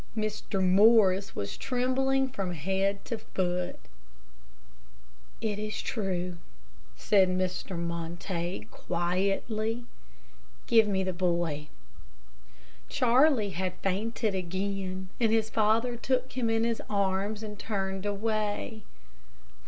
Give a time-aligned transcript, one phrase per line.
[0.17, 0.67] Mr.
[0.67, 3.77] Morris was trembling from head to foot.
[5.41, 6.37] "It is true,"
[6.95, 7.77] said Mr.
[7.77, 9.85] Montague, quietly.
[10.65, 11.67] "Give me the boy."
[12.89, 18.81] Charlie had fainted again, and his father took him in his arms, and turned away.